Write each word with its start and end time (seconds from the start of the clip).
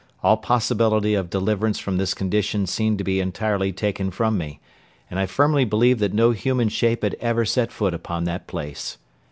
All 0.23 0.35
possibility 0.37 1.13
of 1.13 1.29
deliverance 1.29 1.77
from 1.77 1.97
this 1.97 2.15
condition 2.15 2.65
seemed 2.65 2.97
to 2.97 3.03
be 3.03 3.19
entirely 3.19 3.71
taken 3.71 4.09
from 4.09 4.35
me; 4.35 4.59
and 5.11 5.19
I 5.19 5.27
firmly 5.27 5.63
believe 5.63 5.99
that 5.99 6.11
no 6.11 6.31
human 6.31 6.69
shape 6.69 7.03
had 7.03 7.15
ever 7.19 7.45
set 7.45 7.71
foot 7.71 7.93
upon 7.93 8.23
that 8.23 8.47
place. 8.47 8.97